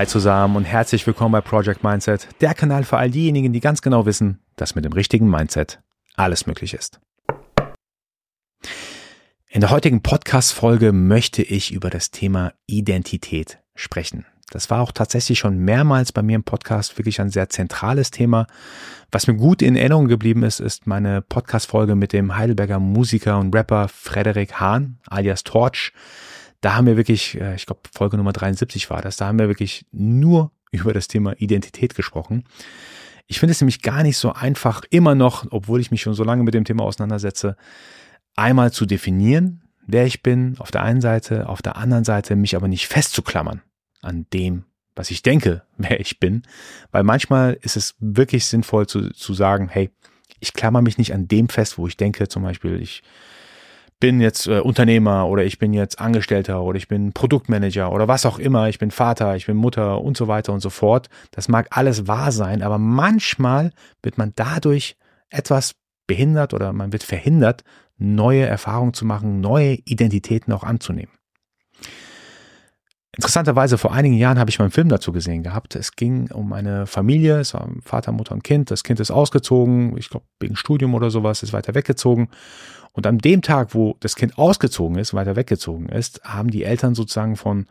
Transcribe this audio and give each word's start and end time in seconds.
Hi 0.00 0.06
zusammen 0.06 0.56
und 0.56 0.64
herzlich 0.64 1.06
willkommen 1.06 1.32
bei 1.32 1.42
Project 1.42 1.84
Mindset, 1.84 2.26
der 2.40 2.54
Kanal 2.54 2.84
für 2.84 2.96
all 2.96 3.10
diejenigen, 3.10 3.52
die 3.52 3.60
ganz 3.60 3.82
genau 3.82 4.06
wissen, 4.06 4.40
dass 4.56 4.74
mit 4.74 4.86
dem 4.86 4.94
richtigen 4.94 5.28
Mindset 5.28 5.82
alles 6.16 6.46
möglich 6.46 6.72
ist. 6.72 7.00
In 9.50 9.60
der 9.60 9.68
heutigen 9.68 10.00
Podcast-Folge 10.00 10.92
möchte 10.92 11.42
ich 11.42 11.70
über 11.70 11.90
das 11.90 12.10
Thema 12.10 12.54
Identität 12.64 13.58
sprechen. 13.74 14.24
Das 14.50 14.70
war 14.70 14.80
auch 14.80 14.92
tatsächlich 14.92 15.38
schon 15.38 15.58
mehrmals 15.58 16.12
bei 16.12 16.22
mir 16.22 16.36
im 16.36 16.44
Podcast 16.44 16.96
wirklich 16.96 17.20
ein 17.20 17.28
sehr 17.28 17.50
zentrales 17.50 18.10
Thema. 18.10 18.46
Was 19.12 19.26
mir 19.26 19.34
gut 19.34 19.60
in 19.60 19.76
Erinnerung 19.76 20.08
geblieben 20.08 20.44
ist, 20.44 20.60
ist 20.60 20.86
meine 20.86 21.20
Podcast-Folge 21.20 21.94
mit 21.94 22.14
dem 22.14 22.38
Heidelberger 22.38 22.80
Musiker 22.80 23.38
und 23.38 23.54
Rapper 23.54 23.88
Frederik 23.88 24.54
Hahn, 24.54 24.98
alias 25.08 25.44
Torch 25.44 25.92
da 26.60 26.74
haben 26.74 26.86
wir 26.86 26.96
wirklich, 26.96 27.40
äh, 27.40 27.54
ich 27.54 27.66
glaube 27.66 27.80
Folge 27.92 28.16
Nummer 28.16 28.32
73 28.32 28.90
war 28.90 29.02
das, 29.02 29.16
da 29.16 29.26
haben 29.26 29.38
wir 29.38 29.48
wirklich 29.48 29.86
nur 29.92 30.52
über 30.70 30.92
das 30.92 31.08
Thema 31.08 31.32
Identität 31.40 31.94
gesprochen. 31.94 32.44
Ich 33.26 33.38
finde 33.38 33.52
es 33.52 33.60
nämlich 33.60 33.82
gar 33.82 34.02
nicht 34.02 34.16
so 34.16 34.32
einfach, 34.32 34.82
immer 34.90 35.14
noch, 35.14 35.46
obwohl 35.50 35.80
ich 35.80 35.90
mich 35.90 36.02
schon 36.02 36.14
so 36.14 36.24
lange 36.24 36.42
mit 36.42 36.54
dem 36.54 36.64
Thema 36.64 36.84
auseinandersetze, 36.84 37.56
einmal 38.36 38.72
zu 38.72 38.86
definieren, 38.86 39.62
wer 39.86 40.06
ich 40.06 40.22
bin, 40.22 40.56
auf 40.58 40.70
der 40.70 40.82
einen 40.82 41.00
Seite, 41.00 41.48
auf 41.48 41.62
der 41.62 41.76
anderen 41.76 42.04
Seite 42.04 42.36
mich 42.36 42.56
aber 42.56 42.68
nicht 42.68 42.88
festzuklammern 42.88 43.62
an 44.02 44.26
dem, 44.32 44.64
was 44.96 45.10
ich 45.10 45.22
denke, 45.22 45.62
wer 45.76 46.00
ich 46.00 46.20
bin, 46.20 46.42
weil 46.90 47.04
manchmal 47.04 47.58
ist 47.62 47.76
es 47.76 47.94
wirklich 48.00 48.46
sinnvoll 48.46 48.86
zu, 48.86 49.10
zu 49.10 49.34
sagen, 49.34 49.68
hey, 49.68 49.90
ich 50.40 50.52
klammer 50.52 50.82
mich 50.82 50.98
nicht 50.98 51.12
an 51.12 51.28
dem 51.28 51.48
fest, 51.48 51.78
wo 51.78 51.86
ich 51.86 51.96
denke, 51.96 52.28
zum 52.28 52.42
Beispiel, 52.42 52.80
ich 52.80 53.02
bin 54.00 54.20
jetzt 54.20 54.46
äh, 54.46 54.60
Unternehmer 54.60 55.28
oder 55.28 55.44
ich 55.44 55.58
bin 55.58 55.72
jetzt 55.72 56.00
Angestellter 56.00 56.62
oder 56.62 56.78
ich 56.78 56.88
bin 56.88 57.12
Produktmanager 57.12 57.92
oder 57.92 58.08
was 58.08 58.26
auch 58.26 58.38
immer, 58.38 58.68
ich 58.68 58.78
bin 58.78 58.90
Vater, 58.90 59.36
ich 59.36 59.46
bin 59.46 59.56
Mutter 59.56 60.00
und 60.00 60.16
so 60.16 60.26
weiter 60.26 60.52
und 60.52 60.60
so 60.60 60.70
fort. 60.70 61.08
Das 61.30 61.48
mag 61.48 61.68
alles 61.70 62.08
wahr 62.08 62.32
sein, 62.32 62.62
aber 62.62 62.78
manchmal 62.78 63.72
wird 64.02 64.18
man 64.18 64.32
dadurch 64.34 64.96
etwas 65.28 65.74
behindert 66.06 66.54
oder 66.54 66.72
man 66.72 66.92
wird 66.92 67.02
verhindert, 67.02 67.62
neue 67.98 68.46
Erfahrungen 68.46 68.94
zu 68.94 69.04
machen, 69.04 69.40
neue 69.40 69.74
Identitäten 69.84 70.52
auch 70.52 70.64
anzunehmen. 70.64 71.12
Interessanterweise 73.16 73.76
vor 73.76 73.92
einigen 73.92 74.16
Jahren 74.16 74.38
habe 74.38 74.50
ich 74.50 74.58
mal 74.58 74.66
einen 74.66 74.72
Film 74.72 74.88
dazu 74.88 75.12
gesehen 75.12 75.42
gehabt. 75.42 75.74
Es 75.74 75.96
ging 75.96 76.30
um 76.30 76.52
eine 76.52 76.86
Familie, 76.86 77.40
es 77.40 77.54
war 77.54 77.68
Vater, 77.82 78.12
Mutter 78.12 78.34
und 78.34 78.44
Kind. 78.44 78.70
Das 78.70 78.84
Kind 78.84 79.00
ist 79.00 79.10
ausgezogen, 79.10 79.96
ich 79.96 80.10
glaube 80.10 80.26
wegen 80.38 80.54
Studium 80.56 80.94
oder 80.94 81.10
sowas, 81.10 81.42
ist 81.42 81.52
weiter 81.52 81.74
weggezogen 81.74 82.28
und 82.92 83.06
an 83.06 83.18
dem 83.18 83.42
Tag, 83.42 83.74
wo 83.74 83.96
das 84.00 84.16
Kind 84.16 84.38
ausgezogen 84.38 84.98
ist, 84.98 85.14
weiter 85.14 85.36
weggezogen 85.36 85.88
ist, 85.88 86.22
haben 86.24 86.50
die 86.50 86.64
Eltern 86.64 86.94
sozusagen 86.94 87.36
von 87.36 87.66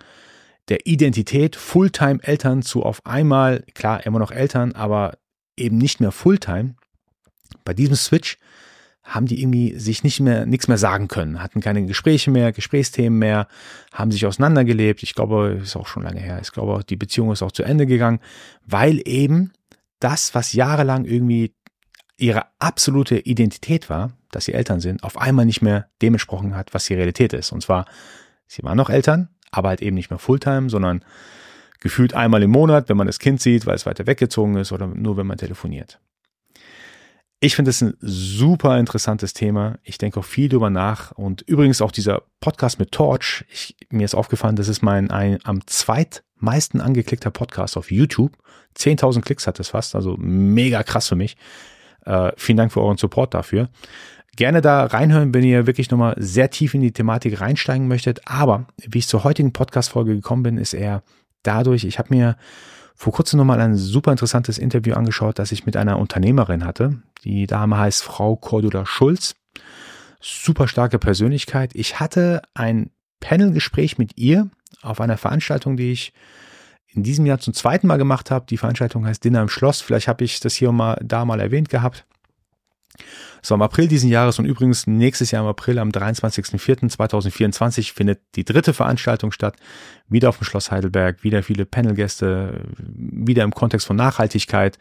der 0.70 0.86
Identität 0.86 1.56
Fulltime-Eltern 1.56 2.62
zu 2.62 2.84
auf 2.84 3.06
einmal, 3.06 3.64
klar, 3.73 4.06
immer 4.06 4.20
noch 4.20 4.32
Eltern, 4.32 4.73
aber 4.73 5.17
eben 5.58 5.78
nicht 5.78 6.00
mehr 6.00 6.12
Fulltime. 6.12 6.76
Bei 7.66 7.73
diesem 7.73 7.95
Switch 7.95 8.38
haben 9.09 9.25
die 9.25 9.41
irgendwie 9.41 9.77
sich 9.77 10.03
nicht 10.03 10.19
mehr, 10.19 10.45
nichts 10.45 10.67
mehr 10.67 10.77
sagen 10.77 11.07
können, 11.07 11.41
hatten 11.41 11.61
keine 11.61 11.83
Gespräche 11.85 12.29
mehr, 12.29 12.52
Gesprächsthemen 12.52 13.17
mehr, 13.17 13.47
haben 13.91 14.11
sich 14.11 14.25
auseinandergelebt. 14.25 15.02
Ich 15.02 15.15
glaube, 15.15 15.59
ist 15.63 15.75
auch 15.75 15.88
schon 15.88 16.03
lange 16.03 16.19
her. 16.19 16.39
Ich 16.41 16.52
glaube, 16.52 16.83
die 16.88 16.95
Beziehung 16.95 17.31
ist 17.31 17.41
auch 17.41 17.52
zu 17.52 17.63
Ende 17.63 17.87
gegangen, 17.87 18.19
weil 18.65 19.02
eben 19.05 19.52
das, 19.99 20.35
was 20.35 20.53
jahrelang 20.53 21.05
irgendwie 21.05 21.55
ihre 22.17 22.43
absolute 22.59 23.17
Identität 23.17 23.89
war, 23.89 24.11
dass 24.31 24.45
sie 24.45 24.53
Eltern 24.53 24.80
sind, 24.80 25.03
auf 25.03 25.17
einmal 25.17 25.45
nicht 25.45 25.64
mehr 25.64 25.87
dem 26.03 26.14
entsprochen 26.14 26.55
hat, 26.55 26.73
was 26.75 26.86
die 26.86 26.93
Realität 26.93 27.33
ist. 27.33 27.52
Und 27.52 27.64
zwar, 27.64 27.86
sie 28.45 28.64
waren 28.64 28.77
noch 28.77 28.92
Eltern, 28.92 29.30
aber 29.49 29.69
halt 29.69 29.81
eben 29.81 29.95
nicht 29.95 30.11
mehr 30.11 30.19
Fulltime, 30.19 30.69
sondern 30.69 31.03
gefühlt 31.80 32.14
einmal 32.14 32.43
im 32.43 32.52
Monat, 32.52 32.89
wenn 32.89 32.98
man 32.98 33.08
das 33.08 33.17
Kind 33.17 33.42
sieht, 33.42 33.65
weil 33.65 33.75
es 33.75 33.87
weiter 33.87 34.05
weggezogen 34.05 34.58
ist 34.58 34.71
oder 34.71 34.86
nur 34.86 35.17
wenn 35.17 35.25
man 35.25 35.37
telefoniert. 35.37 35.99
Ich 37.42 37.55
finde 37.55 37.70
es 37.70 37.82
ein 37.82 37.94
super 38.02 38.77
interessantes 38.77 39.33
Thema. 39.33 39.80
Ich 39.83 39.98
denke 39.98 40.20
auch 40.20 40.26
viel 40.26 40.50
drüber 40.50 40.70
nach. 40.70 41.11
Und 41.11 41.42
übrigens 41.44 41.82
auch 41.82 41.92
dieser 41.92 42.23
Podcast 42.42 42.80
mit 42.80 42.92
Torch. 42.92 43.45
Ich, 43.50 43.77
mir 43.89 44.04
ist 44.04 44.16
aufgefallen, 44.16 44.58
das 44.58 44.67
ist 44.67 44.82
mein 44.82 45.10
ein, 45.10 45.39
am 45.45 45.66
zweitmeisten 45.66 46.82
angeklickter 46.82 47.32
Podcast 47.32 47.78
auf 47.78 47.92
YouTube. 47.92 48.38
10.000 48.78 49.22
Klicks 49.22 49.48
hat 49.48 49.58
es 49.60 49.70
fast, 49.70 49.95
also 49.95 50.17
mega 50.17 50.83
krass 50.83 51.08
für 51.08 51.16
mich. 51.16 51.38
Äh, 52.05 52.33
vielen 52.36 52.58
Dank 52.58 52.73
für 52.73 52.82
euren 52.82 52.98
Support 52.98 53.33
dafür. 53.33 53.70
Gerne 54.36 54.60
da 54.60 54.86
reinhören, 54.86 55.33
wenn 55.33 55.44
ihr 55.44 55.66
wirklich 55.66 55.92
nochmal 55.92 56.16
sehr 56.17 56.49
tief 56.49 56.73
in 56.73 56.82
die 56.82 56.92
Thematik 56.92 57.39
reinsteigen 57.39 57.88
möchtet. 57.88 58.20
Aber 58.26 58.67
wie 58.86 58.99
ich 58.99 59.08
zur 59.08 59.23
heutigen 59.23 59.54
Podcast-Folge 59.54 60.14
gekommen 60.14 60.44
bin, 60.44 60.58
ist 60.58 60.73
eher 60.73 61.04
dadurch, 61.44 61.86
ich 61.86 61.99
habe 61.99 62.14
mir 62.14 62.36
vor 62.99 63.14
kurzem 63.14 63.37
nochmal 63.37 63.61
ein 63.61 63.77
super 63.77 64.11
interessantes 64.11 64.58
Interview 64.58 64.93
angeschaut, 64.93 65.39
das 65.39 65.54
ich 65.54 65.65
mit 65.65 65.77
einer 65.77 65.99
Unternehmerin 65.99 66.65
hatte. 66.65 67.02
Die 67.23 67.48
Dame 67.48 67.77
heißt 67.77 68.04
Frau 68.04 68.36
Cordula 68.36 68.86
Schulz. 68.86 69.36
Super 70.20 70.67
starke 70.67 70.99
Persönlichkeit. 70.99 71.71
Ich 71.76 72.02
hatte 72.02 72.42
ein 72.55 72.89
Panelgespräch 73.21 73.98
mit 73.98 74.17
ihr 74.17 74.49
auf 74.82 74.99
einer 74.99 75.15
Veranstaltung, 75.15 75.77
die 75.77 75.93
ich 75.93 76.11
in 76.87 77.02
diesem 77.02 77.26
Jahr 77.26 77.39
zum 77.39 77.54
zweiten 77.54 77.87
Mal 77.87 77.95
gemacht 77.95 78.32
habe. 78.32 78.45
Die 78.49 78.58
Veranstaltung 78.58 79.05
heißt 79.05 79.23
Dinner 79.23 79.43
im 79.43 79.49
Schloss. 79.49 79.80
Vielleicht 79.80 80.10
habe 80.10 80.26
ich 80.26 80.42
das 80.42 80.55
hier 80.55 80.73
mal 80.73 80.99
da 81.02 81.23
mal 81.23 81.39
erwähnt 81.39 81.70
gehabt. 81.70 82.05
War 83.48 83.55
im 83.55 83.61
April 83.61 83.87
diesen 83.87 84.10
Jahres 84.10 84.39
und 84.39 84.45
übrigens 84.45 84.87
nächstes 84.87 85.32
Jahr 85.32 85.43
im 85.43 85.49
April 85.49 85.80
am 85.80 85.89
23.04.2024 85.89 87.93
findet 87.93 88.21
die 88.36 88.43
dritte 88.43 88.73
Veranstaltung 88.73 89.32
statt. 89.32 89.55
Wieder 90.08 90.30
auf 90.30 90.37
dem 90.37 90.45
Schloss 90.45 90.71
Heidelberg, 90.71 91.23
wieder 91.23 91.43
viele 91.43 91.65
Panelgäste, 91.65 92.64
wieder 92.76 93.43
im 93.43 93.54
Kontext 93.54 93.87
von 93.87 93.95
Nachhaltigkeit, 93.95 94.77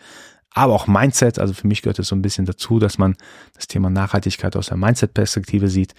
aber 0.53 0.75
auch 0.75 0.87
Mindset. 0.87 1.39
Also 1.39 1.55
für 1.55 1.67
mich 1.67 1.83
gehört 1.83 1.99
es 1.99 2.09
so 2.09 2.17
ein 2.17 2.23
bisschen 2.23 2.47
dazu, 2.47 2.79
dass 2.79 2.99
man 2.99 3.17
das 3.55 3.69
Thema 3.69 3.91
Nachhaltigkeit 3.91 4.57
aus 4.57 4.69
der 4.69 4.77
Mindset-Perspektive 4.77 5.69
sieht 5.69 5.95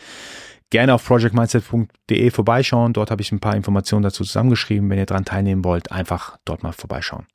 gerne 0.69 0.94
auf 0.94 1.06
projectmindset.de 1.06 2.31
vorbeischauen. 2.31 2.94
Dort 2.94 3.12
habe 3.12 3.22
ich 3.22 3.31
ein 3.31 3.40
paar 3.40 3.56
Informationen 3.56 4.03
dazu 4.03 4.24
zusammengeschrieben. 4.24 4.90
Wenn 4.90 5.00
ihr 5.00 5.06
daran 5.06 5.25
teilnehmen 5.25 5.63
wollt, 5.63 5.91
einfach 5.91 6.38
dort 6.46 6.63
mal 6.63 6.74
vorbeischauen. 6.74 7.25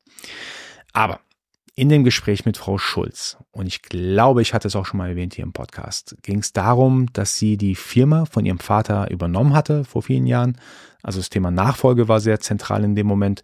Aber 0.92 1.20
in 1.76 1.88
dem 1.88 2.04
Gespräch 2.04 2.44
mit 2.44 2.56
Frau 2.56 2.78
Schulz, 2.78 3.36
und 3.50 3.66
ich 3.66 3.82
glaube, 3.82 4.42
ich 4.42 4.54
hatte 4.54 4.68
es 4.68 4.76
auch 4.76 4.86
schon 4.86 4.98
mal 4.98 5.10
erwähnt 5.10 5.34
hier 5.34 5.44
im 5.44 5.52
Podcast, 5.52 6.16
ging 6.22 6.38
es 6.38 6.52
darum, 6.52 7.12
dass 7.12 7.36
sie 7.36 7.56
die 7.56 7.74
Firma 7.74 8.26
von 8.26 8.46
ihrem 8.46 8.60
Vater 8.60 9.10
übernommen 9.10 9.54
hatte 9.54 9.84
vor 9.84 10.02
vielen 10.02 10.26
Jahren. 10.26 10.56
Also 11.02 11.18
das 11.18 11.30
Thema 11.30 11.50
Nachfolge 11.50 12.06
war 12.08 12.20
sehr 12.20 12.40
zentral 12.40 12.84
in 12.84 12.94
dem 12.94 13.06
Moment. 13.06 13.42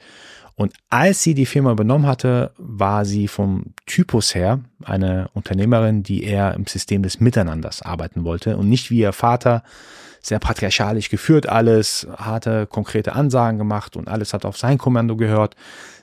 Und 0.54 0.74
als 0.90 1.22
sie 1.22 1.34
die 1.34 1.46
Firma 1.46 1.72
übernommen 1.72 2.06
hatte, 2.06 2.52
war 2.58 3.04
sie 3.04 3.28
vom 3.28 3.74
Typus 3.86 4.34
her 4.34 4.60
eine 4.82 5.30
Unternehmerin, 5.32 6.02
die 6.02 6.22
eher 6.22 6.54
im 6.54 6.66
System 6.66 7.02
des 7.02 7.18
Miteinanders 7.18 7.82
arbeiten 7.82 8.24
wollte 8.24 8.56
und 8.56 8.68
nicht 8.68 8.90
wie 8.90 8.98
ihr 8.98 9.12
Vater 9.12 9.62
sehr 10.22 10.38
patriarchalisch 10.38 11.08
geführt 11.08 11.48
alles, 11.48 12.06
hatte 12.14 12.66
konkrete 12.66 13.14
Ansagen 13.14 13.58
gemacht 13.58 13.96
und 13.96 14.08
alles 14.08 14.34
hat 14.34 14.44
auf 14.44 14.58
sein 14.58 14.76
Kommando 14.76 15.16
gehört. 15.16 15.56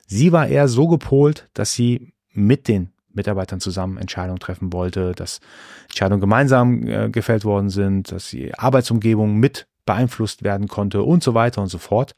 Sie 0.07 0.31
war 0.31 0.47
eher 0.47 0.67
so 0.67 0.87
gepolt, 0.87 1.47
dass 1.53 1.73
sie 1.73 2.13
mit 2.37 2.67
den 2.67 2.91
Mitarbeitern 3.11 3.59
zusammen 3.59 3.97
Entscheidungen 3.97 4.39
treffen 4.39 4.71
wollte, 4.71 5.11
dass 5.13 5.39
Entscheidungen 5.85 6.21
gemeinsam 6.21 6.87
äh, 6.87 7.09
gefällt 7.09 7.43
worden 7.43 7.69
sind, 7.69 8.11
dass 8.11 8.29
die 8.29 8.53
Arbeitsumgebung 8.53 9.37
mit 9.37 9.67
beeinflusst 9.85 10.43
werden 10.43 10.67
konnte 10.67 11.01
und 11.01 11.23
so 11.23 11.33
weiter 11.33 11.61
und 11.61 11.69
so 11.69 11.79
fort. 11.79 12.15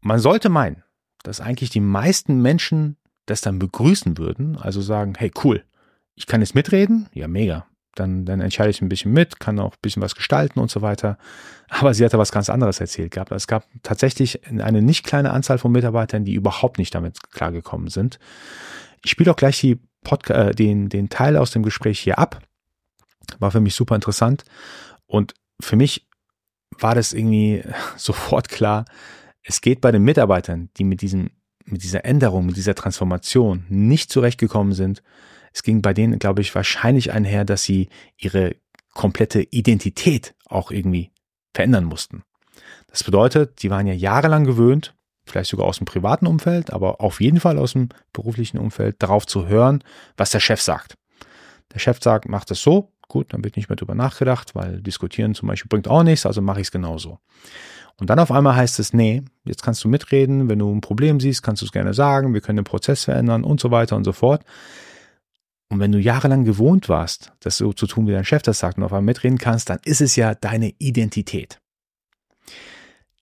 Man 0.00 0.18
sollte 0.18 0.48
meinen, 0.48 0.82
dass 1.22 1.40
eigentlich 1.40 1.70
die 1.70 1.80
meisten 1.80 2.42
Menschen 2.42 2.96
das 3.26 3.40
dann 3.40 3.60
begrüßen 3.60 4.18
würden, 4.18 4.56
also 4.56 4.80
sagen, 4.80 5.14
hey 5.16 5.30
cool, 5.44 5.64
ich 6.16 6.26
kann 6.26 6.40
jetzt 6.40 6.56
mitreden, 6.56 7.08
ja 7.14 7.28
mega, 7.28 7.66
dann, 7.94 8.24
dann 8.24 8.40
entscheide 8.40 8.70
ich 8.70 8.80
ein 8.80 8.88
bisschen 8.88 9.12
mit, 9.12 9.38
kann 9.40 9.58
auch 9.58 9.74
ein 9.74 9.82
bisschen 9.82 10.02
was 10.02 10.14
gestalten 10.14 10.60
und 10.60 10.70
so 10.70 10.82
weiter. 10.82 11.18
Aber 11.68 11.94
sie 11.94 12.04
hatte 12.04 12.18
was 12.18 12.32
ganz 12.32 12.48
anderes 12.48 12.80
erzählt 12.80 13.12
gehabt. 13.12 13.32
Es 13.32 13.46
gab 13.46 13.66
tatsächlich 13.82 14.46
eine 14.46 14.82
nicht 14.82 15.04
kleine 15.04 15.30
Anzahl 15.30 15.58
von 15.58 15.72
Mitarbeitern, 15.72 16.24
die 16.24 16.34
überhaupt 16.34 16.78
nicht 16.78 16.94
damit 16.94 17.30
klargekommen 17.32 17.88
sind. 17.88 18.18
Ich 19.04 19.10
spiele 19.10 19.30
auch 19.30 19.36
gleich 19.36 19.60
die 19.60 19.80
Podca 20.04 20.48
äh, 20.48 20.54
den, 20.54 20.88
den 20.88 21.08
Teil 21.08 21.36
aus 21.36 21.50
dem 21.50 21.62
Gespräch 21.62 22.00
hier 22.00 22.18
ab. 22.18 22.42
War 23.38 23.50
für 23.50 23.60
mich 23.60 23.74
super 23.74 23.94
interessant. 23.94 24.44
Und 25.06 25.34
für 25.60 25.76
mich 25.76 26.08
war 26.78 26.94
das 26.94 27.12
irgendwie 27.12 27.62
sofort 27.96 28.48
klar, 28.48 28.84
es 29.44 29.60
geht 29.60 29.80
bei 29.80 29.90
den 29.90 30.02
Mitarbeitern, 30.02 30.70
die 30.76 30.84
mit 30.84 31.02
diesem, 31.02 31.30
mit 31.64 31.82
dieser 31.82 32.04
Änderung, 32.04 32.46
mit 32.46 32.56
dieser 32.56 32.74
Transformation 32.74 33.64
nicht 33.68 34.10
zurechtgekommen 34.10 34.72
sind. 34.72 35.02
Es 35.52 35.62
ging 35.62 35.82
bei 35.82 35.92
denen, 35.94 36.18
glaube 36.18 36.40
ich, 36.40 36.54
wahrscheinlich 36.54 37.12
einher, 37.12 37.44
dass 37.44 37.62
sie 37.62 37.88
ihre 38.16 38.56
komplette 38.94 39.42
Identität 39.42 40.34
auch 40.46 40.70
irgendwie 40.70 41.10
verändern 41.54 41.84
mussten. 41.84 42.22
Das 42.88 43.04
bedeutet, 43.04 43.62
die 43.62 43.70
waren 43.70 43.86
ja 43.86 43.94
jahrelang 43.94 44.44
gewöhnt, 44.44 44.94
vielleicht 45.24 45.50
sogar 45.50 45.66
aus 45.66 45.78
dem 45.78 45.86
privaten 45.86 46.26
Umfeld, 46.26 46.72
aber 46.72 47.00
auf 47.00 47.20
jeden 47.20 47.40
Fall 47.40 47.58
aus 47.58 47.72
dem 47.72 47.88
beruflichen 48.12 48.58
Umfeld, 48.58 49.02
darauf 49.02 49.26
zu 49.26 49.46
hören, 49.46 49.82
was 50.16 50.30
der 50.30 50.40
Chef 50.40 50.60
sagt. 50.60 50.96
Der 51.72 51.78
Chef 51.78 52.02
sagt, 52.02 52.28
macht 52.28 52.50
es 52.50 52.62
so, 52.62 52.92
gut, 53.08 53.32
dann 53.32 53.44
wird 53.44 53.56
nicht 53.56 53.68
mehr 53.68 53.76
drüber 53.76 53.94
nachgedacht, 53.94 54.54
weil 54.54 54.80
diskutieren 54.80 55.34
zum 55.34 55.48
Beispiel 55.48 55.68
bringt 55.68 55.88
auch 55.88 56.02
nichts, 56.02 56.26
also 56.26 56.42
mache 56.42 56.60
ich 56.60 56.66
es 56.68 56.72
genauso. 56.72 57.18
Und 57.98 58.10
dann 58.10 58.18
auf 58.18 58.32
einmal 58.32 58.56
heißt 58.56 58.78
es, 58.78 58.92
nee, 58.92 59.22
jetzt 59.44 59.62
kannst 59.62 59.84
du 59.84 59.88
mitreden, 59.88 60.48
wenn 60.48 60.58
du 60.58 60.74
ein 60.74 60.80
Problem 60.80 61.20
siehst, 61.20 61.42
kannst 61.42 61.62
du 61.62 61.66
es 61.66 61.72
gerne 61.72 61.94
sagen, 61.94 62.34
wir 62.34 62.40
können 62.40 62.56
den 62.56 62.64
Prozess 62.64 63.04
verändern 63.04 63.44
und 63.44 63.60
so 63.60 63.70
weiter 63.70 63.96
und 63.96 64.04
so 64.04 64.12
fort. 64.12 64.44
Und 65.72 65.80
wenn 65.80 65.90
du 65.90 65.98
jahrelang 65.98 66.44
gewohnt 66.44 66.90
warst, 66.90 67.32
das 67.40 67.56
so 67.56 67.72
zu 67.72 67.86
tun, 67.86 68.06
wie 68.06 68.12
dein 68.12 68.26
Chef 68.26 68.42
das 68.42 68.58
sagt 68.58 68.76
und 68.76 68.84
auf 68.84 68.92
einmal 68.92 69.06
mitreden 69.06 69.38
kannst, 69.38 69.70
dann 69.70 69.78
ist 69.86 70.02
es 70.02 70.16
ja 70.16 70.34
deine 70.34 70.74
Identität. 70.76 71.60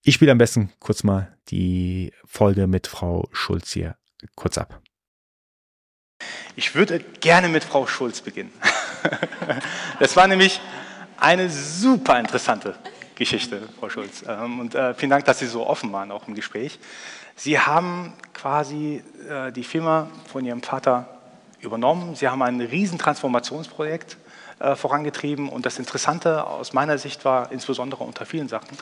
Ich 0.03 0.17
spiele 0.17 0.33
am 0.33 0.39
besten 0.39 0.73
kurz 0.81 1.05
mal 1.05 1.33
die 1.51 2.13
Folge 2.27 2.67
mit 2.67 2.89
Frau 2.89 3.29
Schulz 3.31 3.73
hier 3.73 3.95
kurz 4.35 4.59
ab. 4.59 4.83
Ich 6.57 6.75
würde 6.75 6.99
gerne 7.21 7.49
mit 7.49 7.63
Frau 7.63 7.87
Schulz 7.87 8.21
beginnen. 8.21 8.51
Das 10.01 10.17
war 10.17 10.27
nämlich 10.27 10.61
eine 11.19 11.51
super 11.51 12.19
interessante 12.19 12.75
Geschichte, 13.15 13.69
Frau 13.79 13.89
Schulz. 13.91 14.25
Ähm, 14.27 14.59
und 14.59 14.75
äh, 14.75 14.93
vielen 14.95 15.11
Dank, 15.11 15.25
dass 15.25 15.39
Sie 15.39 15.47
so 15.47 15.67
offen 15.69 15.93
waren, 15.93 16.11
auch 16.11 16.27
im 16.27 16.35
Gespräch. 16.35 16.81
Sie 17.37 17.61
haben 17.61 18.13
quasi 18.35 19.05
äh, 19.29 19.53
die 19.53 19.63
Firma 19.63 20.09
von 20.27 20.45
Ihrem 20.45 20.63
Vater 20.63 21.20
übernommen. 21.61 22.15
Sie 22.15 22.29
haben 22.29 22.43
ein 22.43 22.61
riesen 22.61 22.99
Transformationsprojekt 22.99 24.17
äh, 24.61 24.77
vorangetrieben. 24.77 25.49
Und 25.49 25.67
das 25.67 25.79
Interessante 25.79 26.47
aus 26.47 26.73
meiner 26.73 26.99
Sicht 26.99 27.25
war, 27.25 27.51
insbesondere 27.51 28.05
unter 28.05 28.27
vielen 28.27 28.49
Sachen, 28.49 28.77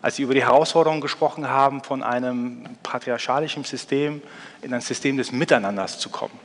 als 0.00 0.16
Sie 0.16 0.22
über 0.22 0.34
die 0.34 0.42
Herausforderungen 0.42 1.00
gesprochen 1.00 1.48
haben, 1.48 1.82
von 1.82 2.02
einem 2.02 2.64
patriarchalischen 2.82 3.64
System 3.64 4.22
in 4.62 4.72
ein 4.72 4.80
System 4.80 5.16
des 5.16 5.32
Miteinanders 5.32 5.98
zu 5.98 6.08
kommen. 6.08 6.38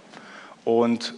Und 0.66 1.14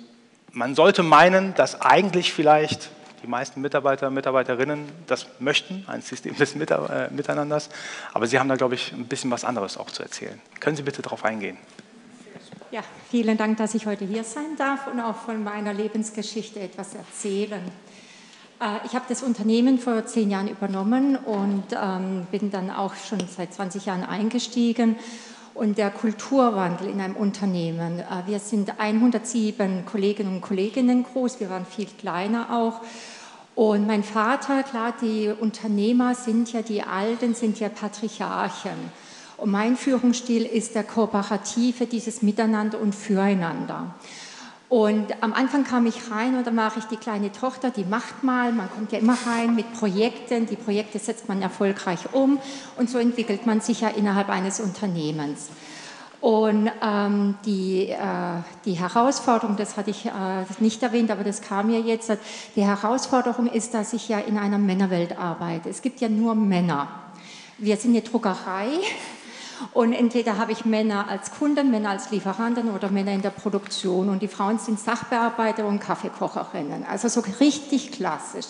man 0.52 0.76
sollte 0.76 1.04
meinen, 1.04 1.54
dass 1.56 1.82
eigentlich 1.82 2.34
vielleicht 2.34 2.90
die 3.24 3.28
meisten 3.28 3.62
Mitarbeiter, 3.62 4.12
Mitarbeiterinnen 4.12 4.88
das 5.08 5.26
möchten, 5.40 5.84
ein 5.88 6.02
System 6.02 6.36
des 6.36 6.56
äh, 6.56 7.10
Miteinanders. 7.10 7.70
Aber 8.14 8.28
Sie 8.28 8.38
haben 8.38 8.50
da, 8.50 8.56
glaube 8.56 8.76
ich, 8.76 8.92
ein 8.92 9.08
bisschen 9.08 9.32
was 9.32 9.44
anderes 9.44 9.78
auch 9.78 9.90
zu 9.90 10.04
erzählen. 10.04 10.40
Können 10.60 10.76
Sie 10.76 10.84
bitte 10.84 11.02
darauf 11.02 11.26
eingehen? 11.26 11.58
Ja, 12.76 12.84
vielen 13.10 13.38
Dank, 13.38 13.56
dass 13.56 13.74
ich 13.74 13.86
heute 13.86 14.04
hier 14.04 14.26
sein 14.26 14.58
darf 14.58 14.88
und 14.88 15.00
auch 15.00 15.16
von 15.16 15.42
meiner 15.42 15.74
Lebensgeschichte 15.74 16.60
etwas 16.60 16.94
erzählen. 16.94 17.62
Äh, 18.60 18.86
ich 18.86 18.94
habe 18.96 19.06
das 19.08 19.24
Unternehmen 19.24 19.80
vor 19.80 20.06
zehn 20.06 20.30
Jahren 20.30 20.50
übernommen 20.50 21.16
und 21.16 21.64
ähm, 21.72 22.28
bin 22.32 22.52
dann 22.52 22.70
auch 22.70 22.94
schon 22.96 23.20
seit 23.34 23.54
20 23.54 23.86
Jahren 23.86 24.04
eingestiegen 24.04 24.98
und 25.54 25.78
der 25.78 25.90
Kulturwandel 25.90 26.90
in 26.90 27.00
einem 27.00 27.16
Unternehmen. 27.16 28.00
Äh, 28.00 28.04
wir 28.26 28.40
sind 28.40 28.78
107 28.78 29.86
Kolleginnen 29.86 30.34
und 30.34 30.42
Kollegen 30.42 31.06
groß, 31.06 31.40
wir 31.40 31.50
waren 31.50 31.66
viel 31.66 31.88
kleiner 31.98 32.50
auch. 32.52 32.82
Und 33.56 33.88
mein 33.88 34.04
Vater, 34.04 34.64
klar, 34.64 34.94
die 35.02 35.30
Unternehmer 35.30 36.14
sind 36.14 36.52
ja 36.52 36.62
die 36.62 36.84
Alten, 36.84 37.36
sind 37.36 37.58
ja 37.58 37.70
Patriarchen. 37.70 38.92
Und 39.38 39.52
mein 39.52 39.76
Führungsstil 39.76 40.46
ist 40.46 40.76
der 40.76 40.84
kooperative, 40.84 41.88
dieses 41.88 42.22
Miteinander 42.22 42.80
und 42.80 42.96
Füreinander. 42.96 43.94
Und 44.68 45.22
am 45.22 45.34
Anfang 45.34 45.64
kam 45.64 45.86
ich 45.86 46.10
rein 46.10 46.36
und 46.36 46.48
dann 46.48 46.56
mache 46.56 46.80
ich 46.80 46.86
die 46.86 46.98
kleine 46.98 47.32
Tochter, 47.32 47.70
die 47.70 47.86
macht 47.86 48.24
mal, 48.24 48.52
man 48.52 48.70
kommt 48.72 48.92
ja 48.92 49.00
immer 49.00 49.18
rein 49.28 49.56
mit 49.56 49.72
Projekten, 49.74 50.48
die 50.48 50.56
Projekte 50.56 50.98
setzt 50.98 51.30
man 51.30 51.42
erfolgreich 51.42 52.00
um 52.14 52.40
und 52.78 52.90
so 52.90 52.98
entwickelt 52.98 53.46
man 53.46 53.62
sich 53.62 53.82
ja 53.82 53.90
innerhalb 53.90 54.30
eines 54.30 54.60
Unternehmens. 54.60 55.50
Und 56.20 56.72
ähm, 56.82 57.36
die, 57.46 57.90
äh, 57.90 57.98
die 58.66 58.74
Herausforderung, 58.74 59.56
das 59.58 59.78
hatte 59.78 59.92
ich 59.92 60.08
äh, 60.08 60.12
nicht 60.60 60.82
erwähnt, 60.82 61.12
aber 61.12 61.24
das 61.24 61.42
kam 61.42 61.68
mir 61.68 61.82
jetzt, 61.82 62.12
die 62.56 62.66
Herausforderung 62.66 63.46
ist, 63.46 63.76
dass 63.76 63.94
ich 63.94 64.10
ja 64.10 64.18
in 64.18 64.40
einer 64.40 64.58
Männerwelt 64.58 65.20
arbeite. 65.20 65.70
Es 65.70 65.84
gibt 65.84 66.02
ja 66.02 66.10
nur 66.10 66.34
Männer. 66.34 66.88
Wir 67.60 67.78
sind 67.78 67.92
eine 67.92 68.02
Druckerei 68.02 68.70
und 69.74 69.94
entweder 69.94 70.38
habe 70.38 70.52
ich 70.52 70.66
Männer 70.66 71.08
als 71.10 71.32
Kunden, 71.32 71.72
Männer 71.72 71.92
als 71.92 72.12
Lieferanten 72.12 72.72
oder 72.72 72.90
Männer 72.90 73.14
in 73.14 73.22
der 73.22 73.30
Produktion. 73.30 74.10
Und 74.10 74.22
die 74.22 74.28
Frauen 74.28 74.60
sind 74.60 74.80
Sachbearbeiter 74.80 75.66
und 75.66 75.80
Kaffeekocherinnen. 75.80 76.86
Also 76.86 77.08
so 77.08 77.22
richtig 77.40 77.92
klassisch. 77.92 78.48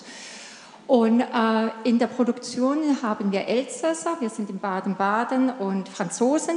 Und 0.88 1.20
äh, 1.20 1.70
in 1.84 1.98
der 1.98 2.06
Produktion 2.06 2.78
haben 3.02 3.32
wir 3.32 3.48
Elsässer, 3.48 4.18
wir 4.20 4.30
sind 4.30 4.52
in 4.52 4.60
Baden-Baden 4.60 5.50
und 5.50 5.90
Franzosen 5.90 6.56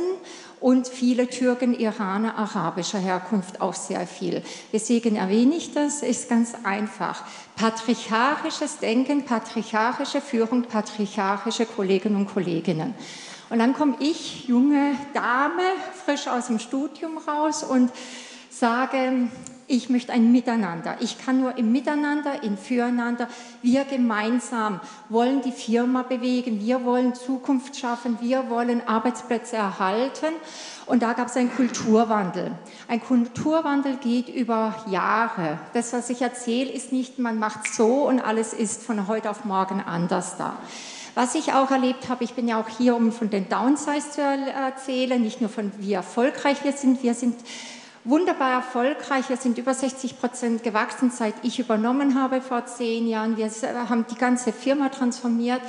und 0.61 0.87
viele 0.87 1.29
Türken, 1.29 1.79
Iraner 1.79 2.37
arabischer 2.37 2.99
Herkunft 2.99 3.63
auch 3.63 3.73
sehr 3.73 4.07
viel. 4.07 4.43
Deswegen 4.71 5.17
erwähne 5.17 5.55
ich 5.55 5.73
das, 5.73 6.03
ist 6.03 6.29
ganz 6.29 6.53
einfach. 6.63 7.23
Patriarchisches 7.57 8.79
Denken, 8.81 9.25
patriarchische 9.25 10.21
Führung, 10.21 10.65
patriarchische 10.65 11.65
Kolleginnen 11.65 12.17
und 12.17 12.27
Kolleginnen. 12.27 12.95
Und 13.51 13.59
dann 13.59 13.75
komme 13.75 13.97
ich, 14.01 14.47
junge 14.47 14.95
Dame, 15.15 15.63
frisch 16.05 16.29
aus 16.29 16.49
dem 16.49 16.59
Studium 16.59 17.19
raus 17.19 17.63
und 17.63 17.91
sage, 18.51 19.29
ich 19.71 19.91
möchte 19.91 20.13
ein 20.13 20.33
Miteinander. 20.33 20.97
Ich 21.01 21.19
kann 21.19 21.41
nur 21.41 21.59
im 21.59 21.73
Miteinander, 21.73 22.43
im 22.43 22.57
Füreinander, 22.57 23.29
wir 23.61 23.85
gemeinsam 23.85 24.81
wollen 25.11 25.43
die 25.43 25.53
Firma 25.53 26.03
bewegen, 26.03 26.61
wir 26.61 26.85
wollen 26.85 27.15
Zukunft 27.15 27.77
schaffen, 27.77 28.19
wir 28.21 28.49
wollen 28.49 28.87
Arbeitsplätze 28.87 29.57
erhalten. 29.57 30.35
Und 30.87 31.03
da 31.03 31.13
gab 31.13 31.29
es 31.29 31.37
einen 31.37 31.55
Kulturwandel. 31.55 32.53
Ein 32.89 33.03
Kulturwandel 33.03 33.97
geht 33.97 34.31
über 34.31 34.75
Jahre. 34.89 35.59
Das, 35.75 35.93
was 35.93 36.09
ich 36.09 36.23
erzähle, 36.23 36.71
ist 36.71 36.91
nicht, 36.91 37.19
man 37.19 37.39
macht 37.39 37.73
so 37.73 38.09
und 38.09 38.21
alles 38.21 38.55
ist 38.55 38.83
von 38.83 39.07
heute 39.07 39.29
auf 39.29 39.45
morgen 39.45 39.83
anders 39.83 40.39
da. 40.39 40.57
Was 41.19 41.35
ich 41.35 41.53
auch 41.53 41.73
erlebt 41.73 42.09
habe, 42.09 42.23
ich 42.23 42.35
bin 42.35 42.47
ja 42.47 42.61
auch 42.61 42.69
hier, 42.69 42.95
um 42.95 43.11
von 43.11 43.29
den 43.29 43.49
Downsides 43.49 44.13
zu 44.13 44.23
erzählen, 44.23 45.21
nicht 45.21 45.41
nur 45.41 45.51
von 45.51 45.73
wie 45.79 45.95
erfolgreich 45.95 46.63
wir 46.63 46.71
sind. 46.71 47.03
Wir 47.03 47.13
sind 47.13 47.35
wunderbar 48.05 48.53
erfolgreich. 48.53 49.29
Wir 49.29 49.37
sind 49.37 49.59
über 49.59 49.75
60 49.75 50.21
Prozent 50.21 50.63
gewachsen, 50.63 51.11
seit 51.11 51.35
ich 51.43 51.59
übernommen 51.59 52.15
habe 52.15 52.41
vor 52.41 52.67
zehn 52.67 53.09
Jahren. 53.09 53.37
Wir 53.37 53.51
haben 53.89 54.07
die 54.09 54.15
ganze 54.15 54.53
Firma 54.53 54.91
transformiert. 54.91 55.61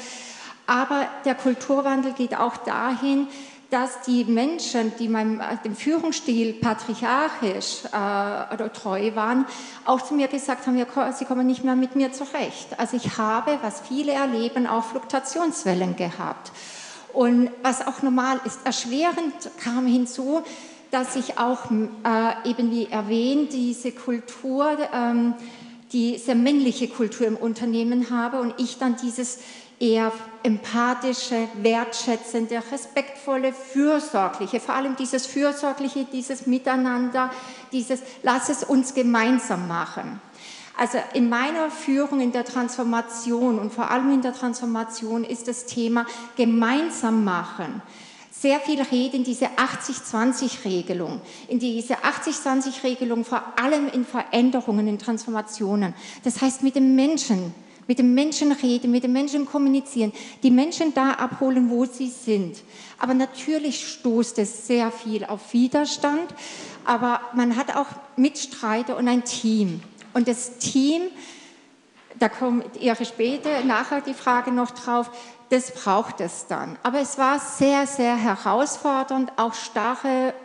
Aber 0.67 1.07
der 1.25 1.33
Kulturwandel 1.33 2.13
geht 2.13 2.37
auch 2.37 2.57
dahin, 2.57 3.27
dass 3.69 4.01
die 4.01 4.25
Menschen, 4.25 4.93
die 4.97 5.07
meinem 5.07 5.39
äh, 5.39 5.57
dem 5.63 5.75
Führungsstil 5.75 6.53
patriarchisch 6.53 7.83
äh, 7.85 8.69
treu 8.69 9.15
waren, 9.15 9.45
auch 9.85 10.01
zu 10.01 10.15
mir 10.15 10.27
gesagt 10.27 10.65
haben, 10.65 10.77
ja, 10.77 10.85
sie 11.11 11.25
kommen 11.25 11.45
nicht 11.45 11.63
mehr 11.63 11.75
mit 11.75 11.95
mir 11.95 12.11
zurecht. 12.11 12.79
Also 12.79 12.97
ich 12.97 13.17
habe, 13.17 13.59
was 13.61 13.81
viele 13.81 14.13
erleben, 14.13 14.65
auch 14.65 14.85
Fluktuationswellen 14.85 15.95
gehabt. 15.95 16.51
Und 17.13 17.49
was 17.61 17.85
auch 17.85 18.01
normal 18.01 18.39
ist, 18.45 18.59
erschwerend 18.65 19.33
kam 19.63 19.85
hinzu, 19.85 20.41
dass 20.91 21.15
ich 21.15 21.37
auch 21.37 21.69
äh, 21.69 22.49
eben 22.49 22.71
wie 22.71 22.87
erwähnt 22.87 23.53
diese 23.53 23.91
Kultur, 23.91 24.77
ähm, 24.93 25.35
diese 25.91 26.35
männliche 26.35 26.87
Kultur 26.87 27.27
im 27.27 27.35
Unternehmen 27.35 28.09
habe 28.09 28.39
und 28.39 28.55
ich 28.57 28.77
dann 28.77 28.95
dieses 28.95 29.39
eher 29.79 30.11
empathische, 30.43 31.47
wertschätzende, 31.61 32.61
respektvolle, 32.71 33.53
fürsorgliche, 33.53 34.59
vor 34.59 34.75
allem 34.75 34.95
dieses 34.95 35.25
fürsorgliche, 35.25 36.05
dieses 36.05 36.47
Miteinander, 36.47 37.31
dieses 37.71 38.01
Lass 38.23 38.49
es 38.49 38.63
uns 38.63 38.93
gemeinsam 38.93 39.67
machen. 39.67 40.21
Also 40.77 40.97
in 41.13 41.27
meiner 41.27 41.69
Führung 41.69 42.21
in 42.21 42.31
der 42.31 42.45
Transformation 42.45 43.59
und 43.59 43.73
vor 43.73 43.91
allem 43.91 44.13
in 44.13 44.21
der 44.21 44.33
Transformation 44.33 45.25
ist 45.25 45.49
das 45.49 45.65
Thema 45.65 46.05
gemeinsam 46.37 47.25
machen. 47.25 47.81
Sehr 48.31 48.61
viel 48.61 48.81
Rede 48.81 49.17
in 49.17 49.25
diese 49.25 49.47
80-20-Regelung, 49.47 51.19
in 51.49 51.59
diese 51.59 51.95
80-20-Regelung 51.95 53.25
vor 53.25 53.43
allem 53.61 53.89
in 53.89 54.05
Veränderungen, 54.05 54.87
in 54.87 54.97
Transformationen. 54.97 55.93
Das 56.23 56.41
heißt, 56.41 56.63
mit 56.63 56.75
dem 56.75 56.95
Menschen 56.95 57.53
mit 57.89 57.97
den 57.97 58.13
Menschen 58.13 58.51
reden, 58.51 58.91
mit 58.91 59.03
den 59.03 59.13
Menschen 59.13 59.47
kommunizieren, 59.47 60.13
die 60.43 60.51
Menschen 60.51 60.93
da 60.93 61.13
abholen, 61.13 61.71
wo 61.71 61.85
sie 61.85 62.09
sind. 62.09 62.61
Aber 62.99 63.15
natürlich 63.15 63.93
stoßt 63.93 64.37
es 64.37 64.67
sehr 64.67 64.91
viel 64.91 65.25
auf 65.25 65.53
Widerstand, 65.53 66.35
aber 66.85 67.19
man 67.33 67.55
hat 67.55 67.75
auch 67.75 67.87
Mitstreiter 68.15 68.95
und 68.95 69.07
ein 69.07 69.23
Team. 69.23 69.81
Und 70.13 70.27
das 70.27 70.59
Team, 70.59 71.01
da 72.19 72.29
kommt 72.29 72.77
Ihre 72.79 73.05
später, 73.05 73.63
nachher 73.63 74.01
die 74.01 74.13
Frage 74.13 74.51
noch 74.51 74.69
drauf, 74.69 75.09
das 75.49 75.73
braucht 75.73 76.21
es 76.21 76.45
dann. 76.45 76.77
Aber 76.83 76.99
es 76.99 77.17
war 77.17 77.39
sehr, 77.39 77.87
sehr 77.87 78.15
herausfordernd, 78.15 79.31
auch 79.37 79.55
starre 79.55 80.35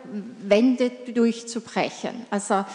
Wände 0.41 0.89
durchzubrechen. 0.89 2.25
Also 2.31 2.65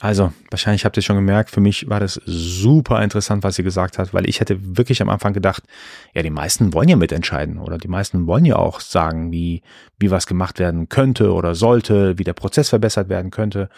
also, 0.00 0.32
wahrscheinlich 0.50 0.84
habt 0.84 0.96
ihr 0.98 1.02
schon 1.02 1.16
gemerkt, 1.16 1.50
für 1.50 1.60
mich 1.60 1.88
war 1.88 2.00
das 2.00 2.20
super 2.26 3.02
interessant, 3.02 3.42
was 3.44 3.56
sie 3.56 3.62
gesagt 3.62 3.96
hat, 3.96 4.12
weil 4.12 4.28
ich 4.28 4.40
hätte 4.40 4.76
wirklich 4.76 5.00
am 5.00 5.08
Anfang 5.08 5.32
gedacht, 5.32 5.62
ja, 6.12 6.22
die 6.22 6.30
meisten 6.30 6.74
wollen 6.74 6.88
ja 6.88 6.96
mitentscheiden 6.96 7.58
oder 7.58 7.78
die 7.78 7.88
meisten 7.88 8.26
wollen 8.26 8.44
ja 8.44 8.56
auch 8.56 8.80
sagen, 8.80 9.32
wie, 9.32 9.62
wie 9.98 10.10
was 10.10 10.26
gemacht 10.26 10.58
werden 10.58 10.90
könnte 10.90 11.32
oder 11.32 11.54
sollte, 11.54 12.18
wie 12.18 12.24
der 12.24 12.34
Prozess 12.34 12.68
verbessert 12.68 13.08
werden 13.08 13.30
könnte. 13.30 13.70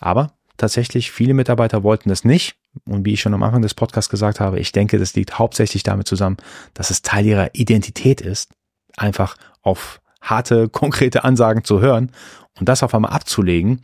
Aber 0.00 0.32
tatsächlich, 0.56 1.12
viele 1.12 1.34
Mitarbeiter 1.34 1.84
wollten 1.84 2.10
es 2.10 2.24
nicht. 2.24 2.56
Und 2.86 3.04
wie 3.04 3.12
ich 3.12 3.20
schon 3.20 3.34
am 3.34 3.42
Anfang 3.42 3.62
des 3.62 3.74
Podcasts 3.74 4.10
gesagt 4.10 4.40
habe, 4.40 4.58
ich 4.58 4.72
denke, 4.72 4.98
das 4.98 5.14
liegt 5.14 5.38
hauptsächlich 5.38 5.82
damit 5.82 6.08
zusammen, 6.08 6.38
dass 6.74 6.90
es 6.90 7.02
Teil 7.02 7.26
ihrer 7.26 7.54
Identität 7.54 8.20
ist, 8.20 8.50
einfach 8.96 9.36
auf 9.60 10.00
harte, 10.20 10.68
konkrete 10.72 11.22
Ansagen 11.22 11.62
zu 11.62 11.80
hören 11.80 12.10
und 12.58 12.68
das 12.68 12.82
auf 12.82 12.94
einmal 12.94 13.12
abzulegen. 13.12 13.82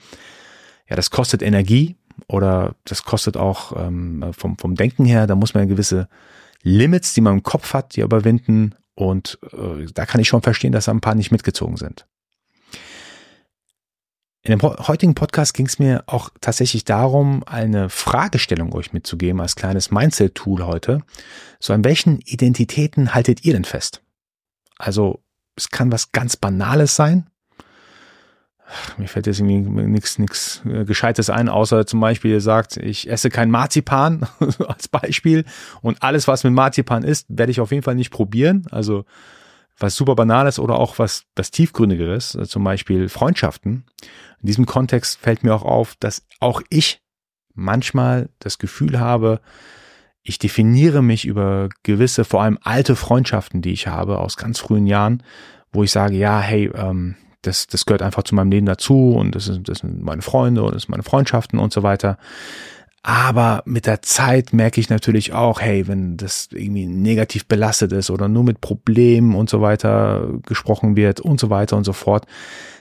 Ja, 0.89 0.97
das 0.97 1.11
kostet 1.11 1.43
Energie 1.43 1.97
oder 2.27 2.75
das 2.85 3.05
kostet 3.05 3.37
auch 3.37 3.73
ähm, 3.77 4.33
vom, 4.33 4.59
vom 4.59 4.75
Denken 4.75 5.05
her, 5.05 5.27
da 5.27 5.35
muss 5.35 5.55
man 5.55 5.69
gewisse 5.69 6.09
Limits, 6.63 7.15
die 7.15 7.21
man 7.21 7.35
im 7.35 7.43
Kopf 7.43 7.75
hat, 7.75 7.97
die 7.97 8.01
überwinden. 8.01 8.75
Und 8.95 9.39
äh, 9.53 9.87
da 9.95 10.07
kann 10.07 10.21
ich 10.21 10.29
schon 10.29 10.43
verstehen, 10.43 10.73
dass 10.73 10.89
ein 10.89 11.01
paar 11.01 11.15
nicht 11.15 11.31
mitgezogen 11.31 11.77
sind. 11.77 12.07
In 14.43 14.59
dem 14.59 14.63
heutigen 14.63 15.15
Podcast 15.15 15.53
ging 15.53 15.67
es 15.67 15.79
mir 15.79 16.05
auch 16.07 16.31
tatsächlich 16.41 16.85
darum, 16.85 17.45
eine 17.45 17.91
Fragestellung 17.91 18.73
euch 18.73 18.93
mitzugeben 18.93 19.41
als 19.41 19.57
kleines 19.57 19.91
Mindset-Tool 19.91 20.65
heute. 20.65 21.03
So 21.61 21.73
an 21.75 21.85
welchen 21.85 22.21
Identitäten 22.21 23.15
haltet 23.15 23.45
ihr 23.45 23.53
denn 23.53 23.65
fest? 23.65 24.01
Also 24.79 25.23
es 25.55 25.71
kann 25.71 25.93
was 25.93 26.13
ganz 26.13 26.37
Banales 26.37 26.97
sein. 26.97 27.29
Mir 28.97 29.09
fällt 29.09 29.27
jetzt 29.27 29.41
irgendwie 29.41 29.71
nichts 29.87 30.19
nichts 30.19 30.63
äh, 30.67 30.85
Gescheites 30.85 31.31
ein, 31.31 31.49
außer 31.49 31.87
zum 31.87 32.01
Beispiel 32.01 32.33
ihr 32.33 32.41
sagt, 32.41 32.77
ich 32.77 33.11
esse 33.11 33.31
kein 33.31 33.51
Marzipan 33.51 34.27
als 34.69 34.89
Beispiel 34.89 35.45
und 35.81 36.03
alles, 36.03 36.29
was 36.29 36.45
mit 36.45 36.53
Marzipan 36.53 37.03
ist, 37.03 37.27
werde 37.29 37.51
ich 37.51 37.61
auf 37.61 37.71
jeden 37.71 37.83
Fall 37.83 37.95
nicht 37.95 38.11
probieren. 38.11 38.67
Also 38.71 39.05
was 39.79 39.95
super 39.95 40.15
Banales 40.17 40.59
oder 40.59 40.79
auch 40.79 40.99
was 40.99 41.25
das 41.35 41.51
Tiefgründigeres, 41.51 42.35
äh, 42.35 42.47
zum 42.47 42.65
Beispiel 42.65 43.09
Freundschaften. 43.09 43.85
In 44.41 44.47
diesem 44.47 44.67
Kontext 44.67 45.19
fällt 45.21 45.43
mir 45.43 45.55
auch 45.55 45.65
auf, 45.65 45.95
dass 46.01 46.27
auch 46.41 46.63
ich 46.69 47.01
manchmal 47.55 48.29
das 48.39 48.59
Gefühl 48.59 49.01
habe, 49.01 49.41
ich 50.23 50.39
definiere 50.39 51.03
mich 51.03 51.25
über 51.25 51.69
gewisse, 51.83 52.25
vor 52.25 52.43
allem 52.43 52.59
alte 52.63 52.97
Freundschaften, 52.97 53.63
die 53.63 53.73
ich 53.73 53.87
habe 53.87 54.19
aus 54.19 54.37
ganz 54.37 54.59
frühen 54.59 54.87
Jahren, 54.87 55.23
wo 55.73 55.83
ich 55.83 55.91
sage, 55.91 56.17
ja, 56.17 56.41
hey, 56.41 56.71
ähm, 56.75 57.17
das, 57.43 57.67
das 57.67 57.87
gehört 57.87 58.03
einfach 58.03 58.25
zu 58.25 58.35
meinem 58.35 58.51
Leben 58.51 58.67
dazu 58.67 59.13
und 59.13 59.35
das, 59.35 59.49
ist, 59.49 59.61
das 59.65 59.79
sind 59.79 60.03
meine 60.03 60.23
Freunde 60.23 60.63
und 60.63 60.75
das 60.75 60.83
sind 60.83 60.91
meine 60.91 61.03
Freundschaften 61.03 61.59
und 61.59 61.73
so 61.73 61.83
weiter. 61.83 62.19
Aber 63.03 63.63
mit 63.65 63.87
der 63.87 64.03
Zeit 64.03 64.53
merke 64.53 64.81
ich 64.81 64.91
natürlich 64.91 65.33
auch, 65.33 65.61
hey, 65.61 65.87
wenn 65.87 66.17
das 66.17 66.49
irgendwie 66.53 66.87
negativ 66.87 67.47
belastet 67.47 67.93
ist 67.93 68.11
oder 68.11 68.29
nur 68.29 68.43
mit 68.43 68.61
Problemen 68.61 69.35
und 69.35 69.49
so 69.49 69.61
weiter 69.61 70.29
gesprochen 70.45 70.97
wird 70.97 71.21
und 71.21 71.39
so 71.39 71.49
weiter 71.49 71.77
und 71.77 71.85
so 71.85 71.93
fort, 71.93 72.27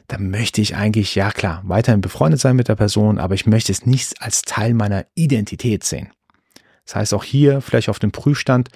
dann 0.07 0.29
möchte 0.29 0.59
ich 0.59 0.75
eigentlich, 0.75 1.13
ja 1.15 1.31
klar, 1.31 1.61
weiterhin 1.65 2.01
befreundet 2.01 2.39
sein 2.39 2.55
mit 2.55 2.67
der 2.67 2.75
Person, 2.75 3.19
aber 3.19 3.35
ich 3.35 3.45
möchte 3.45 3.71
es 3.71 3.85
nicht 3.85 4.21
als 4.21 4.41
Teil 4.41 4.73
meiner 4.73 5.05
Identität 5.15 5.83
sehen. 5.83 6.09
Das 6.85 6.95
heißt 6.95 7.13
auch 7.13 7.23
hier 7.23 7.61
vielleicht 7.61 7.89
auf 7.89 7.99
dem 7.99 8.11
Prüfstand, 8.11 8.69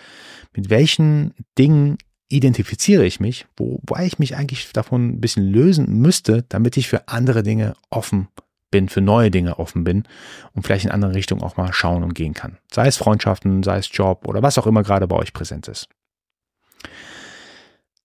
mit 0.54 0.70
welchen 0.70 1.34
Dingen 1.58 1.98
identifiziere 2.32 3.06
ich 3.06 3.20
mich, 3.20 3.46
wobei 3.58 4.06
ich 4.06 4.20
mich 4.20 4.36
eigentlich 4.36 4.72
davon 4.74 5.10
ein 5.10 5.22
bisschen 5.22 5.46
lösen 5.46 6.00
müsste, 6.00 6.44
damit 6.50 6.78
ich 6.78 6.88
für 6.88 7.08
andere 7.08 7.44
Dinge 7.44 7.74
offen 7.90 8.28
bin, 8.72 8.90
für 8.90 9.02
neue 9.02 9.30
Dinge 9.30 9.60
offen 9.60 9.84
bin 9.84 10.04
und 10.54 10.64
vielleicht 10.64 10.86
in 10.86 10.92
andere 10.92 11.14
Richtungen 11.14 11.44
auch 11.44 11.58
mal 11.58 11.74
schauen 11.74 12.04
und 12.04 12.16
gehen 12.16 12.34
kann. 12.34 12.58
Sei 12.72 12.88
es 12.88 12.98
Freundschaften, 12.98 13.64
sei 13.64 13.78
es 13.78 13.90
Job 13.92 14.28
oder 14.28 14.42
was 14.42 14.58
auch 14.58 14.66
immer 14.66 14.84
gerade 14.84 15.08
bei 15.08 15.18
euch 15.18 15.34
präsent 15.34 15.68
ist. 15.68 15.90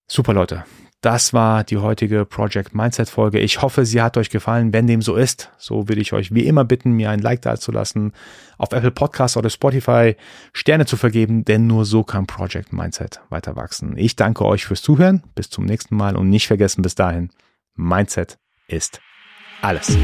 Super 0.07 0.33
Leute, 0.33 0.65
das 1.01 1.31
war 1.31 1.63
die 1.63 1.77
heutige 1.77 2.25
Project 2.25 2.73
Mindset 2.73 3.09
Folge. 3.09 3.39
Ich 3.39 3.61
hoffe, 3.61 3.85
sie 3.85 4.01
hat 4.01 4.17
euch 4.17 4.29
gefallen. 4.29 4.73
Wenn 4.73 4.87
dem 4.87 5.01
so 5.01 5.15
ist, 5.15 5.51
so 5.57 5.87
würde 5.87 6.01
ich 6.01 6.13
euch 6.13 6.33
wie 6.33 6.47
immer 6.47 6.65
bitten, 6.65 6.93
mir 6.93 7.11
ein 7.11 7.19
Like 7.19 7.41
da 7.43 7.57
zu 7.57 7.71
lassen, 7.71 8.13
auf 8.57 8.71
Apple 8.71 8.91
Podcasts 8.91 9.37
oder 9.37 9.49
Spotify 9.49 10.15
Sterne 10.53 10.85
zu 10.85 10.97
vergeben, 10.97 11.45
denn 11.45 11.67
nur 11.67 11.85
so 11.85 12.03
kann 12.03 12.25
Project 12.25 12.73
Mindset 12.73 13.21
weiter 13.29 13.55
wachsen. 13.55 13.95
Ich 13.97 14.15
danke 14.15 14.45
euch 14.45 14.65
fürs 14.65 14.81
Zuhören. 14.81 15.23
Bis 15.35 15.49
zum 15.49 15.65
nächsten 15.65 15.95
Mal 15.95 16.15
und 16.15 16.29
nicht 16.29 16.47
vergessen 16.47 16.81
bis 16.81 16.95
dahin, 16.95 17.29
Mindset 17.75 18.39
ist 18.67 18.99
alles. 19.61 19.95